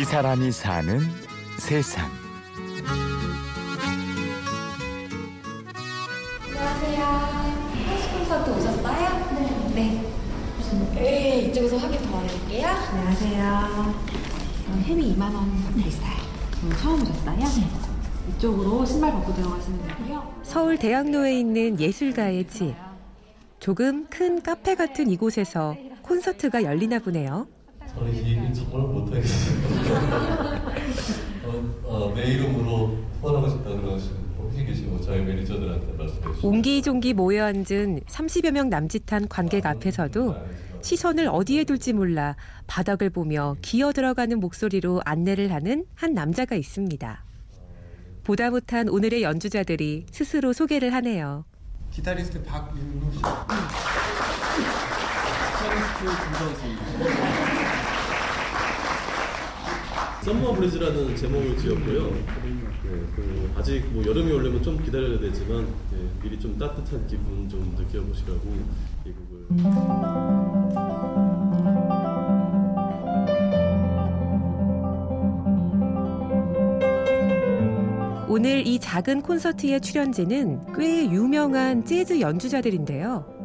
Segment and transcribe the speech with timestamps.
[0.00, 0.98] 이 사람이 사는
[1.58, 2.08] 세상.
[6.46, 7.04] 안녕하세요.
[7.04, 9.74] 하우스 콘서트 오셨어요?
[9.74, 9.74] 네.
[9.74, 10.14] 네.
[10.94, 12.66] 네, 이쪽에서 확인 도와드릴게요.
[12.66, 13.94] 안녕하세요.
[14.64, 16.16] 저는 햄이 2만 원 받고 있어요.
[16.64, 17.36] 오늘 처음 오셨어요?
[17.36, 17.68] 네.
[18.38, 20.34] 이쪽으로 신발 벗고 들어가시면 되고요.
[20.42, 22.74] 서울 대학로에 있는 예술가의 집.
[23.58, 27.48] 조금 큰 카페 같은 이곳에서 콘서트가 열리나 보네요.
[27.94, 29.60] 저는 이 얘기는 정말 못하겠어요.
[31.44, 36.48] 어, 어, 내 이름으로 후원하고 싶다 그러시는 혹시 계시고 저희 매니저들한테 말씀해 주시죠.
[36.48, 40.36] 옹기종기 모여 앉은 30여 명 남짓한 관객 앞에서도
[40.82, 42.36] 시선을 어디에 둘지 몰라
[42.66, 47.24] 바닥을 보며 기어 들어가는 목소리로 안내를 하는 한 남자가 있습니다.
[48.24, 51.44] 보다 못한 오늘의 연주자들이 스스로 소개를 하네요.
[51.90, 53.18] 기타리스트 박윤우 씨.
[55.60, 57.59] 피아니스트 김성수.
[60.30, 62.12] Summer Breeze라는 제목을 지었고요.
[62.12, 62.20] 네,
[63.16, 68.40] 그 아직 뭐 여름이 오려면 좀 기다려야 되지만 네, 미리 좀 따뜻한 기분 좀 느껴보시라고
[69.06, 69.46] 이 곡을.
[78.28, 83.39] 오늘 이 작은 콘서트의 출연진은 꽤 유명한 재즈 연주자들인데요.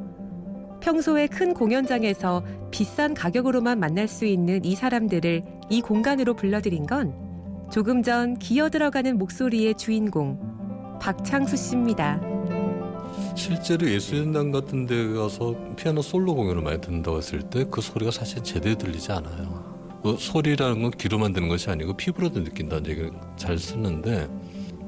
[0.85, 7.11] 평소에 큰 공연장에서 비싼 가격으로만 만날 수 있는 이 사람들을 이 공간으로 불러들인 건
[7.71, 10.37] 조금 전 기어 들어가는 목소리의 주인공
[11.01, 12.21] 박창수 씨입니다.
[13.35, 18.43] 실제로 예술전당 같은 데 가서 피아노 솔로 공연을 많이 듣는다고 했을 때 그 소리가 사실
[18.43, 19.65] 제대로 들리지 않아요.
[20.03, 24.27] 그 소리라는 건 귀로만 듣는 것이 아니고 피부로도 느낀다는 얘기를 잘 쓰는데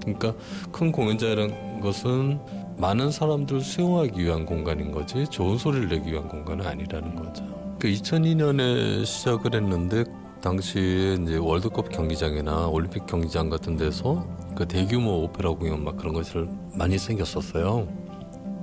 [0.02, 0.36] 그러니까
[0.72, 2.40] 큰 공연장이라는 것은
[2.78, 7.44] 많은 사람들을 수용하기 위한 공간인 거지 좋은 소리를 내기 위한 공간은 아니라는 거죠.
[7.80, 10.04] 그 2002년에 시작을 했는데
[10.42, 16.48] 당시에 이제 월드컵 경기장이나 올림픽 경기장 같은 데서 그 대규모 오페라 공연 막 그런 것을
[16.76, 17.88] 많이 생겼었어요.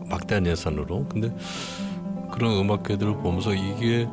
[0.09, 1.07] 막대한 예산으로.
[1.09, 1.35] 근데
[2.31, 4.09] 그런 음악회들을 보면서 이게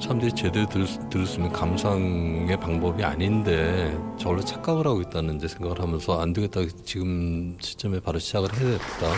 [0.00, 5.80] 사람들이 제대로 들, 들을 수 있는 감상의 방법이 아닌데 저걸로 착각을 하고 있다는 이제 생각을
[5.80, 9.12] 하면서 안 되겠다 지금 시점에 바로 시작을 해야 되겠다.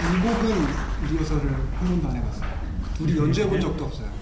[0.00, 0.66] 이 곡은
[1.12, 2.50] 리허설을 한 번도 안 해봤어요.
[2.94, 4.14] 둘이 연주해 본 적도 없어요.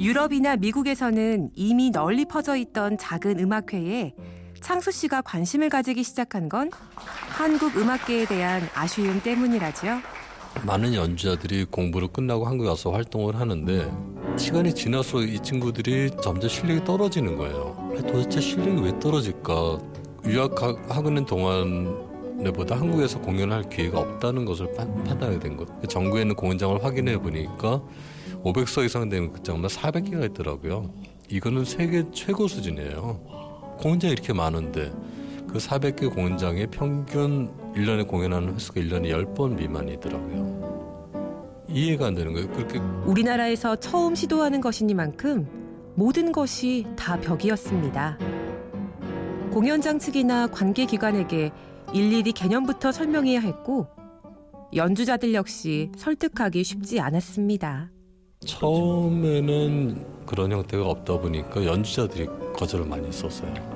[0.00, 4.14] 유럽이나 미국에서는 이미 널리 퍼져 있던 작은 음악회에
[4.60, 10.11] 창수 씨가 관심을 가지기 시작한 건 한국 음악계에 대한 아쉬움 때문이라죠.
[10.60, 13.90] 많은 연주자들이 공부를 끝나고 한국에 와서 활동을 하는데
[14.36, 17.92] 시간이 지나서 이 친구들이 점점 실력이 떨어지는 거예요.
[18.06, 19.78] 도대체 실력이 왜 떨어질까?
[20.24, 25.68] 유학하고 있는 동안에보다 한국에서 공연할 기회가 없다는 것을 판, 판단하게 된 것.
[25.88, 27.82] 전국에 있는 공연장을 확인해 보니까
[28.44, 30.92] 500서 이상 되는 극장만 400개가 있더라고요.
[31.28, 33.76] 이거는 세계 최고 수준이에요.
[33.80, 34.92] 공연장이 이렇게 많은데
[35.52, 41.62] 그 400개 공연장의 평균 1년에 공연하는 횟수가 1년에 10번 미만이더라고요.
[41.68, 42.48] 이해가 안 되는 거예요.
[42.48, 48.18] 그렇게 우리나라에서 처음 시도하는 것이니만큼 모든 것이 다 벽이었습니다.
[49.52, 51.50] 공연장 측이나 관계 기관에게
[51.92, 53.88] 일일이 개념부터 설명해야 했고
[54.74, 57.90] 연주자들 역시 설득하기 쉽지 않았습니다.
[58.46, 63.71] 처음에는 그런 형태가 없다 보니까 연주자들이 거절을 많이 했었어요.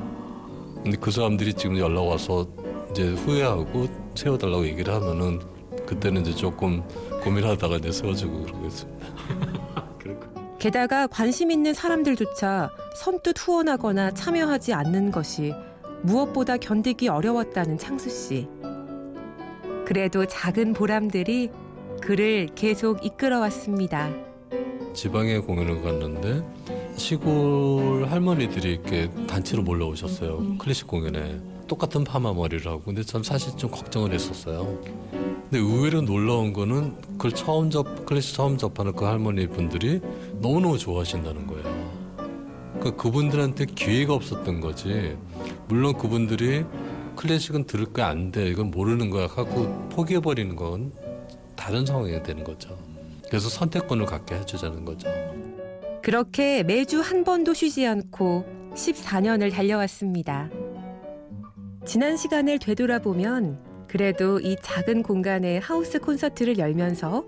[0.87, 2.47] 근데 그 사람들이 지금 연락 와서
[2.91, 5.41] 이제 후회하고 세워달라고 얘기를 하면은
[5.85, 6.85] 그때는 이제 조금
[7.25, 9.07] 고민하다가 이제 세워주고 그러겠습니다.
[10.61, 15.53] 게다가 관심 있는 사람들조차 선뜻 후원하거나 참여하지 않는 것이
[16.03, 18.47] 무엇보다 견디기 어려웠다는 창수 씨.
[19.85, 21.51] 그래도 작은 보람들이
[22.01, 24.13] 그를 계속 이끌어왔습니다.
[24.95, 26.45] 지방에 공연을 갔는데
[26.97, 30.57] 시골 할머니들이 이렇게 단체로 몰려 오셨어요.
[30.59, 34.79] 클래식 공연에 똑같은 파마 머리를 하고 근데 전 사실 좀 걱정을 했었어요.
[35.11, 40.01] 근데 의외로 놀라운 거는 그걸 처음 접 클래식 처음 접하는 그 할머니 분들이
[40.41, 42.07] 너무너무 좋아하신다는 거예요.
[42.79, 45.17] 그러니까 그분들한테 기회가 없었던 거지.
[45.69, 46.65] 물론 그분들이
[47.17, 48.49] 클래식은 들을 게안 돼.
[48.49, 50.93] 이건 모르는 거야 하고 포기해 버리는 건
[51.57, 52.77] 다른 상황이 되는 거죠.
[53.29, 55.09] 그래서 선택권을 갖게 해주자는 거죠.
[56.07, 58.45] 그렇게 매주 한 번도 쉬지 않고
[58.75, 60.49] 14년을 달려왔습니다.
[61.85, 63.59] 지난 시간을 되돌아보면
[63.89, 67.25] 그래도 이 작은 공간에 하우스 콘서트를 열면서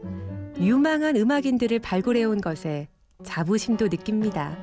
[0.60, 2.86] 유망한 음악인들을 발굴해온 것에
[3.24, 4.56] 자부심도 느낍니다.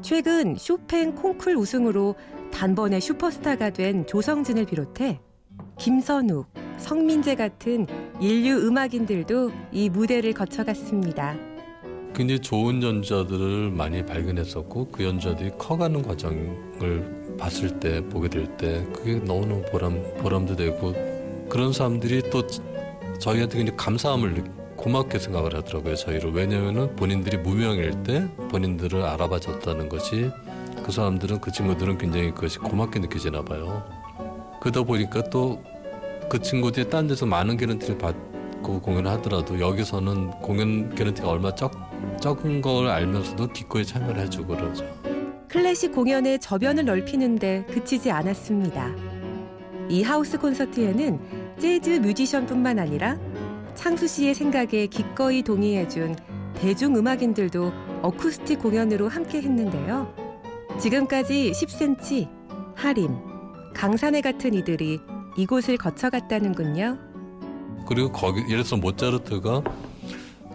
[0.00, 2.16] 최근 쇼팽 콩쿨 우승으로
[2.50, 5.20] 단번에 슈퍼스타가 된 조성진을 비롯해
[5.78, 6.48] 김선욱,
[6.78, 7.86] 성민재 같은
[8.20, 11.51] 인류 음악인들도 이 무대를 거쳐갔습니다.
[12.14, 19.14] 굉장히 좋은 연주자들을 많이 발견했었고 그 연주자들이 커가는 과정을 봤을 때 보게 될 때 그게
[19.14, 20.94] 너무너무 보람 보람도 되고
[21.48, 22.46] 그런 사람들이 또
[23.18, 24.44] 저희한테 굉장히 감사함을 느-
[24.76, 30.30] 고맙게 생각을 하더라고요 저희를 왜냐면은 본인들이 무명일 때 본인들을 알아봐 줬다는 것이
[30.82, 33.84] 그 사람들은 그 친구들은 굉장히 그것이 고맙게 느껴지나 봐요.
[34.60, 35.60] 그러다 보니까 또
[36.28, 41.70] 그 친구들이 딴 데서 많은 개런티를 받고 공연을 하더라도 여기서는 공연 개런티가 얼마 적
[42.20, 44.84] 적은 걸 알면서도 기꺼이 참여를 해주고 그러죠.
[45.48, 48.94] 클래식 공연의 저변을 넓히는데 그치지 않았습니다.
[49.88, 51.18] 이 하우스 콘서트에는
[51.58, 53.18] 재즈 뮤지션뿐만 아니라
[53.74, 56.16] 창수 씨의 생각에 기꺼이 동의해준
[56.54, 57.72] 대중음악인들도
[58.02, 60.14] 어쿠스틱 공연으로 함께 했는데요.
[60.80, 62.28] 지금까지 10cm,
[62.74, 63.16] 하림,
[63.74, 65.00] 강산에 같은 이들이
[65.36, 66.98] 이곳을 거쳐갔다는군요.
[67.86, 69.62] 그리고 거기 예를 들어서 모차르트가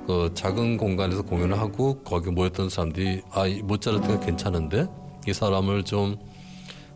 [0.08, 4.88] 그 작은 공간에서 공연을 하고 거기 모였던 사람들이 아이 모차르트가 괜찮은데
[5.28, 6.16] 이 사람을 좀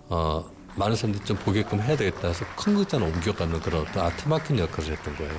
[0.07, 4.93] 어, 많은 사람들이 좀 보게끔 해야 되겠다 해서 큰 극장을 옮겨가는 그런 어떤 아트마켓 역할을
[4.93, 5.31] 했던 거예요.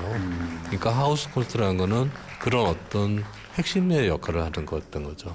[0.65, 3.25] 그러니까 하우스 콘서트라는 거는 그런 어떤
[3.55, 5.35] 핵심의 역할을 하는 거였던 거죠.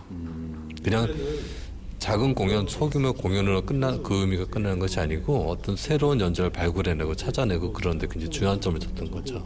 [0.83, 1.07] 그냥
[1.97, 7.73] 작은 공연, 소규모 공연으로 끝나 그 의미가 끝나는 것이 아니고 어떤 새로운 연주를 발굴해내고 찾아내고
[7.73, 9.43] 그런데 굉장히 중요한 점을 줬던 거죠.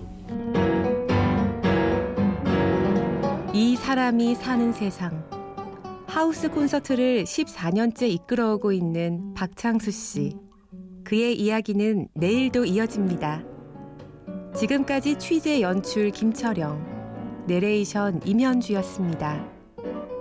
[3.53, 5.25] 이 사람이 사는 세상.
[6.07, 10.37] 하우스 콘서트를 14년째 이끌어오고 있는 박창수 씨.
[11.03, 13.43] 그의 이야기는 내일도 이어집니다.
[14.55, 19.45] 지금까지 취재 연출 김철영, 내레이션 임현주였습니다.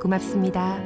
[0.02, 0.82] 고맙습니다.